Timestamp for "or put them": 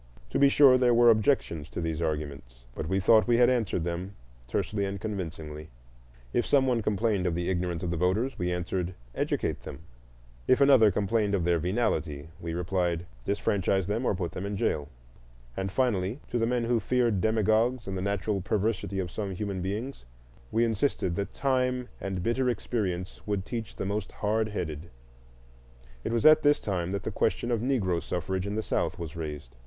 14.03-14.43